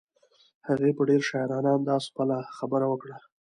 هغې 0.67 0.89
په 0.97 1.01
ډېر 1.09 1.21
شاعرانه 1.29 1.69
انداز 1.77 2.03
خپله 2.09 2.37
خبره 2.57 2.85
وکړه. 2.89 3.17